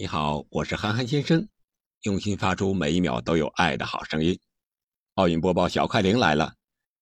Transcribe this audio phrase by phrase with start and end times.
[0.00, 1.46] 你好，我是憨憨先生，
[2.04, 4.40] 用心发出每一秒都有爱的好声音。
[5.16, 6.54] 奥运播报小快灵来了，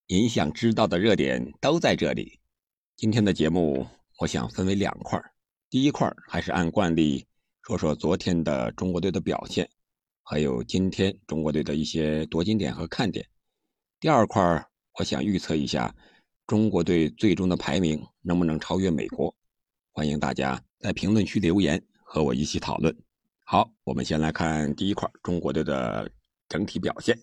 [0.05, 2.41] 您想知道的热点都在这里。
[2.97, 5.17] 今天的节目我想分为两块
[5.69, 7.25] 第一块还是按惯例
[7.61, 9.69] 说说昨天的中国队的表现，
[10.23, 13.25] 还有今天中国队的一些夺金点和看点。
[14.01, 14.41] 第二块
[14.95, 15.95] 我想预测一下
[16.45, 19.33] 中国队最终的排名能不能超越美国。
[19.93, 21.81] 欢迎大家在评论区留言。
[22.11, 22.95] 和我一起讨论。
[23.45, 26.09] 好，我们先来看第一块，中国队的
[26.47, 27.15] 整体表现。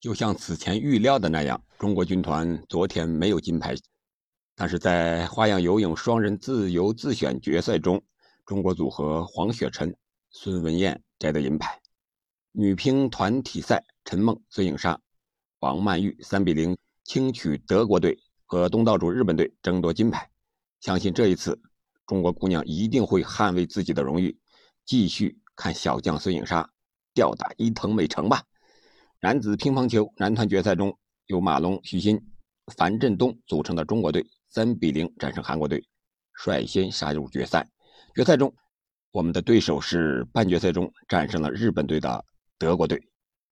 [0.00, 3.74] 就像此前预料的那样，中国军团昨天没有金牌，
[4.54, 8.02] 但是在花样游泳双人自由自选决赛中，
[8.44, 9.96] 中国组合黄雪辰、
[10.30, 11.80] 孙文燕摘得银牌。
[12.52, 15.00] 女乒团体赛，陈梦、孙颖莎、
[15.60, 20.28] 王曼玉三比零轻取德国队和东道主日本队，争夺金牌。
[20.80, 21.58] 相信这一次。
[22.12, 24.38] 中国姑娘一定会捍卫自己的荣誉，
[24.84, 26.70] 继续看小将孙颖莎
[27.14, 28.42] 吊打伊藤美诚吧。
[29.22, 32.20] 男子乒乓球男团决赛中，由马龙、许昕、
[32.76, 35.82] 樊振东组成的中国队三比零战胜韩国队，
[36.34, 37.66] 率先杀入决赛。
[38.14, 38.54] 决赛中，
[39.10, 42.22] 我们的对手是半决赛中战胜了日本队的
[42.58, 43.02] 德国队。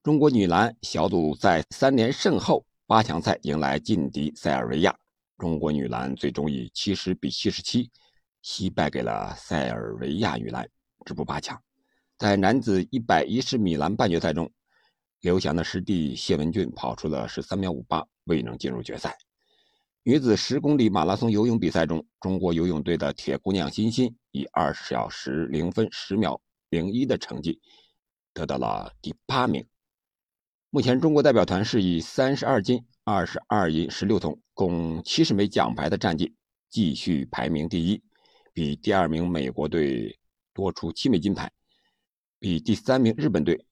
[0.03, 4.95] 中国女篮小组赛三连胜后，八强赛迎来劲敌塞尔维亚，
[5.39, 7.91] 中国女篮最终以七十比七十七。
[8.43, 10.69] 惜败给了塞尔维亚女篮，
[11.05, 11.61] 止步八强。
[12.19, 14.51] 在男子一百一十米栏半决赛中，
[15.21, 19.17] 刘翔的师弟谢文俊跑出了十三秒五八，未能进入决赛。
[20.03, 27.61] 女子十公里马拉松游泳比赛中，中国游泳队的铁姑娘欣欣以二小时零分十秒零一的成绩
[28.33, 29.67] 得到了第八名。
[30.71, 36.35] 目前，中国代表团是以三十二金、二十二银、十六铜，共七十枚奖牌的战绩，
[36.71, 38.03] 继续排名第一。
[38.61, 40.19] 比第二名美国队
[40.53, 41.51] 多出七枚金牌，
[42.39, 43.65] 比第三名日本队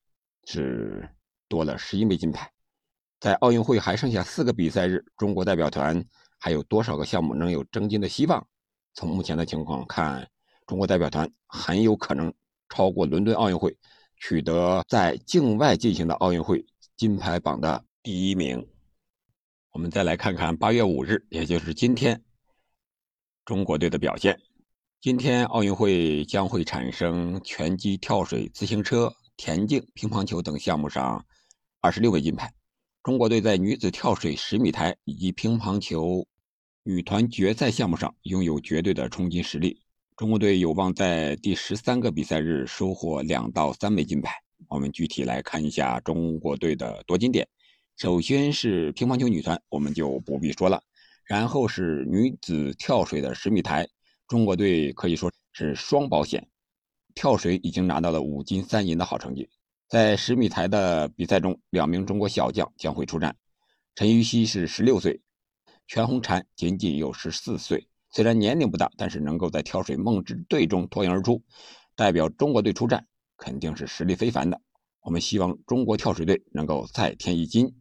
[0.47, 1.07] 是
[1.47, 2.51] 多了十一枚金牌。
[3.21, 6.03] 在奥运会还剩下四个比赛日，中国代表团
[6.39, 8.49] 还有多少个项目能有争金的希望？
[8.95, 10.27] 从目前的情况看，
[10.67, 12.33] 中国代表团很有可能
[12.71, 13.77] 超过伦敦奥运会，
[14.17, 16.65] 取得在境外进行的奥运会
[16.97, 18.67] 金牌榜的第一名。
[19.73, 22.25] 我们再来看看八月五日，也就是今天，
[23.45, 24.41] 中国队的表现。
[25.01, 31.25] 今天奥运会将会产生拳击、跳水、自行车、田径、乒乓球等项目上
[31.81, 32.53] 二十六枚金牌。
[33.05, 36.27] 中国队在女子跳水十米台以及乒乓球
[36.83, 39.81] 女团决赛项目上拥有绝对的冲金实力。
[40.17, 44.35] 中国队有望在第十三个比赛日收获两到三枚金牌。
[44.67, 47.47] 我们具体来看一下中国队的夺金点。
[47.97, 50.83] 首先是乒乓球女团，我们就不必说了。
[51.25, 53.87] 然后是女子跳水的十米台。
[54.29, 56.47] 中国队可以说是双保险，
[57.15, 59.49] 跳水已经拿到了五金三银的好成绩。
[59.89, 63.35] 在十米台的比赛中，两名中国小将将会出战。
[63.95, 65.19] 陈芋汐是十六岁，
[65.87, 67.89] 全红婵仅仅有十四岁。
[68.11, 71.43] 虽然年龄不大，但是能够在跳水梦之队中脱颖而出，
[71.97, 73.07] 代表中国队出战，
[73.39, 74.61] 肯定是实力非凡的。
[75.01, 77.75] 我们希望中国跳水队能够再添一金。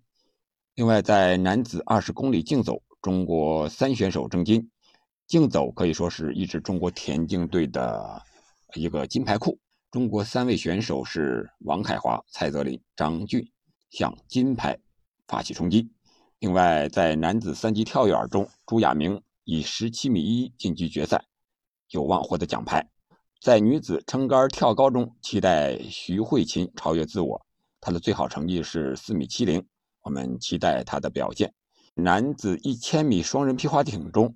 [0.75, 4.71] 另外，在男子二十公里竞走，中国三选手争金。
[5.27, 8.23] 竞走可以说是一支中国田径队的
[8.75, 9.59] 一个金牌库。
[9.91, 13.45] 中国三位选手是王凯华、蔡泽林、张俊，
[13.89, 14.77] 向金牌
[15.27, 15.89] 发起冲击。
[16.39, 21.21] 另外，在男子三级跳远中，朱亚明以十七米一晋级决赛，
[21.89, 22.87] 有望获得奖牌。
[23.41, 27.45] 在女子撑杆跳高中，期待徐慧琴超越自我，
[27.81, 29.65] 她的最好成绩是四米七零，
[30.03, 31.53] 我们期待她的表现。
[31.95, 34.33] 男子一千米双人皮划艇中。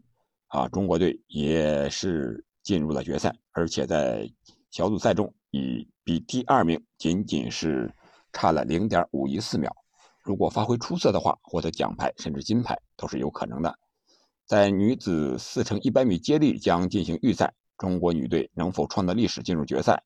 [0.51, 4.29] 啊，中国队也是进入了决赛，而且在
[4.69, 7.89] 小组赛中以比第二名仅仅是
[8.33, 9.73] 差了零点五一四秒。
[10.21, 13.73] 如果发挥出色的话，获得奖牌甚至金牌都是有可能的。
[14.45, 20.03] 在女子四乘一百米接力将进行预赛，中国女队能否创造历史进入决赛？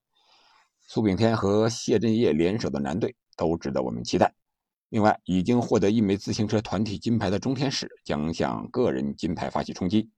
[0.86, 4.32] 苏炳添和谢震业联手的男队都值得我们期待。
[4.90, 10.08] 另外，已经获得一枚自行车团体金牌的钟天使将向个人金牌发起冲击。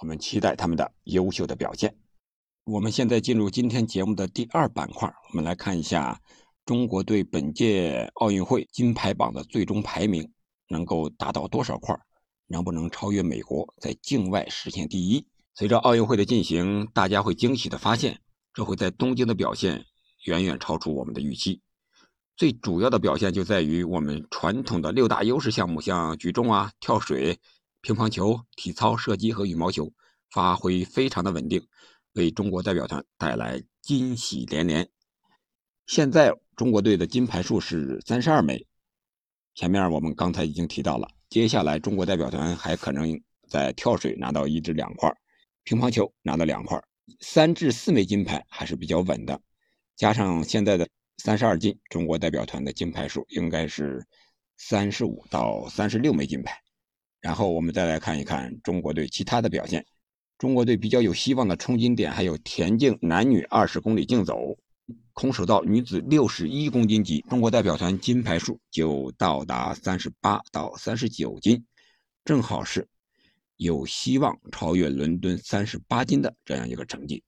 [0.00, 1.94] 我们期待他们的优秀的表现。
[2.64, 6.18] 我们现在进入今天节目的第二板块，我们来看一下
[6.64, 10.32] 中国队本届奥运会金牌榜的最终排名
[10.68, 11.94] 能够达到多少块，
[12.46, 15.26] 能不能超越美国，在境外实现第一。
[15.54, 18.20] 随着奥运会的进行，大家会惊喜的发现，
[18.54, 19.84] 这会在东京的表现
[20.24, 21.60] 远远超出我们的预期。
[22.38, 27.38] 最主要的表现就在于我们传统的六大优势项目，像举重啊、跳水。
[27.82, 29.92] 乒乓球、体操、射击和羽毛球
[30.30, 31.66] 发挥非常的稳定，
[32.12, 34.88] 为中国代表团带来金喜连连。
[35.86, 38.66] 现在中国队的金牌数是三十二枚。
[39.54, 45.12] 前面我们刚才已经提到了，接下来中国代表团还可能在跳水拿到一至两块，
[45.64, 46.80] 乒乓球拿到两块，
[47.20, 49.40] 三至四枚金牌还是比较稳的。
[49.96, 54.06] 加上现在的三十二金，中国代表团的金牌数应该是
[54.56, 56.62] 三十五到三十六枚金牌。
[57.20, 59.84] 然后我们再来看一看中国队其他的表现。
[60.38, 64.56] 中国队比较有希望的冲金点还有田径男女二十公里竞走、
[65.12, 71.62] 空手道女子六十一公斤级，中国代表团金牌数就到达三十八到三十九斤，
[72.24, 72.88] 正好是
[73.56, 77.22] 有希望超越伦敦三十八斤的这样一个成绩。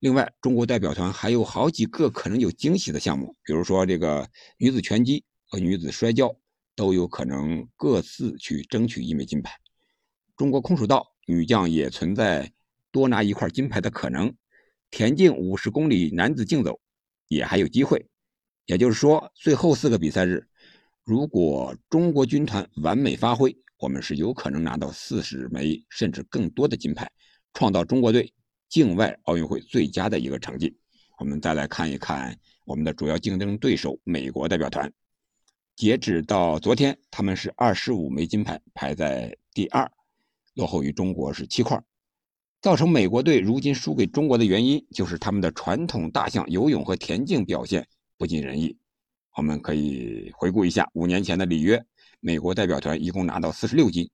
[0.00, 6.34] 另外，中国代表团还有好几个可能有惊喜的项目，比如说这个女子拳击和女子摔跤
[6.82, 9.56] 都有可能各自去争取一枚金牌。
[10.36, 11.06] 中国空手道。
[11.24, 12.52] 女将也存在
[12.90, 14.34] 多拿一块金牌的可能，
[14.90, 16.80] 田径五十公里男子竞走
[17.28, 18.04] 也还有机会。
[18.66, 20.44] 也就是说，最后四个比赛日，
[21.04, 27.08] 如果中国军团完美发挥，我们是有可能拿到四十枚甚至更多的金牌，
[27.54, 28.34] 创造中国队
[28.68, 30.76] 境外奥运会最佳的一个成绩。
[31.20, 34.92] 我们再来看一看我们的主要竞争对手美国代表团，
[35.74, 39.90] 截止到昨天，他们是二十五枚金牌，排在第二。
[40.54, 41.82] 落后于中国是七块，
[42.60, 47.88] 造成美国队如今输给中国的原因，就是他们的传统大项游泳和田径表现
[48.18, 48.76] 不尽人意。
[49.34, 51.82] 我们可以回顾一下五年前的里约，
[52.20, 54.08] 美国代表团一共拿到四十六金，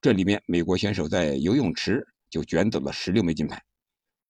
[0.00, 3.62] 这里面美国选手在游泳池就卷走了十六枚金牌。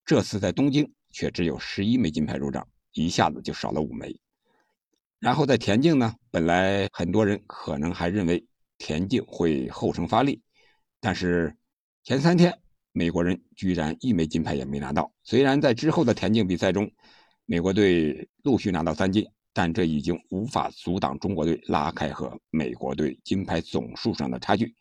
[0.05, 4.15] 这次在东京却只有十一枚金牌入账，一下子就少了五枚。
[5.25, 8.45] 然后在田径呢，本来很多人可能还认为
[8.77, 10.39] 田径会后程发力。
[11.01, 11.51] 但是
[12.03, 12.55] 前三天，
[12.91, 15.11] 美国人居然一枚金牌也没拿到。
[15.23, 16.87] 虽然在之后的田径比赛中，
[17.47, 24.75] 美国队陆续拿到三金，但这已经无法阻挡中国队拉开和美国队金牌总数上的差距。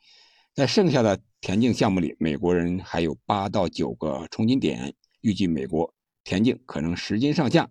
[0.53, 4.93] 在剩下的田径项目里，美国人还有八到九个冲金点，
[5.23, 5.91] 预计美国
[6.23, 7.67] 田径可能十金上下。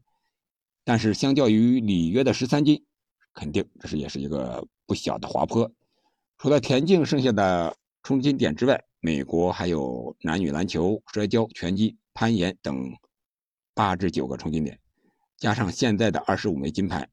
[0.83, 2.83] 但是相较于里约的十三金，
[3.33, 5.71] 肯定这是也是一个不小的滑坡。
[6.37, 7.75] 除了田径，剩下的。
[8.05, 12.91] 冲金点之外，美国还有男女篮球、摔跤、拳击、攀岩等
[13.73, 14.77] 八至九个冲金点，
[15.37, 17.07] 加上现在的二十五枚金牌，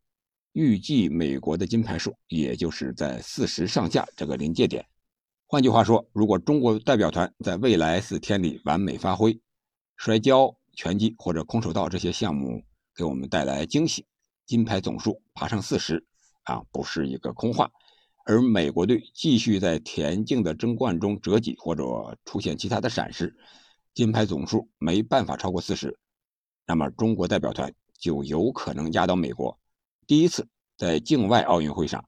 [0.51, 4.85] 预计美国的金牌数也就是在四十上下这个临界点。
[5.47, 9.41] 换句话说，如果中国代表团在未来四天里完美发挥，
[9.97, 12.61] 摔跤、拳击或者空手道这些项目
[12.95, 14.07] 给我们带来惊喜，
[14.47, 16.07] 金牌总数爬上四十，
[16.43, 17.71] 啊，不是一个空话。
[18.25, 21.85] 而美国队继续在田径的争冠中折戟，或者
[22.25, 23.37] 出现其他的闪失，
[23.95, 25.99] 金牌总数没办法超过四十，
[26.67, 29.59] 那么中国代表团就有可能压倒美国，
[30.07, 30.47] 第一次
[30.77, 32.05] 在境外奥运会上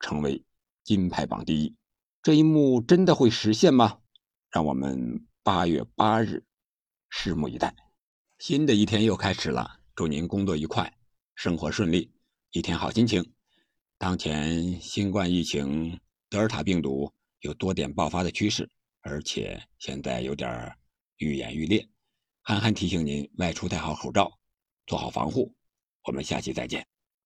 [0.00, 0.44] 成为
[0.84, 1.74] 金牌榜第一。
[2.22, 3.98] 这一幕真的会实现吗？
[4.50, 6.44] 让我们八月八日
[7.10, 7.74] 拭目以待。
[8.38, 10.92] 新的一天又开始了，祝您工作愉快，
[11.36, 12.10] 生活顺利，
[12.50, 13.24] 一天好心情。
[13.96, 17.08] 当前新冠疫情德尔塔病毒
[17.42, 18.68] 有多点爆发的趋势，
[19.02, 20.76] 而且现在有点
[21.18, 21.88] 愈演愈烈。
[22.42, 24.36] 憨憨提醒您外出戴好口罩，
[24.84, 25.54] 做好防护。
[26.02, 26.84] 我们下期再见。